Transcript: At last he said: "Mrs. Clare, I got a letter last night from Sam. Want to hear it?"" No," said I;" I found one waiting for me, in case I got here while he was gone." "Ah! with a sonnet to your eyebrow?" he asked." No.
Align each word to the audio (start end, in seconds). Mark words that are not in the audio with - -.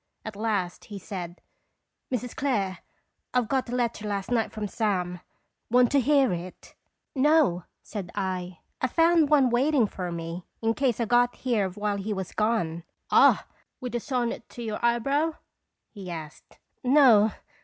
At 0.25 0.35
last 0.35 0.85
he 0.85 0.97
said: 0.97 1.41
"Mrs. 2.11 2.35
Clare, 2.35 2.79
I 3.35 3.43
got 3.43 3.69
a 3.69 3.75
letter 3.75 4.07
last 4.07 4.31
night 4.31 4.51
from 4.51 4.67
Sam. 4.67 5.19
Want 5.69 5.91
to 5.91 5.99
hear 5.99 6.33
it?"" 6.33 6.73
No," 7.15 7.65
said 7.83 8.09
I;" 8.15 8.57
I 8.81 8.87
found 8.87 9.29
one 9.29 9.51
waiting 9.51 9.85
for 9.85 10.11
me, 10.11 10.47
in 10.59 10.73
case 10.73 10.99
I 10.99 11.05
got 11.05 11.35
here 11.35 11.69
while 11.69 11.97
he 11.97 12.13
was 12.13 12.31
gone." 12.31 12.83
"Ah! 13.11 13.45
with 13.79 13.93
a 13.93 13.99
sonnet 13.99 14.49
to 14.49 14.63
your 14.63 14.83
eyebrow?" 14.83 15.35
he 15.91 16.09
asked." 16.09 16.57
No. 16.83 17.33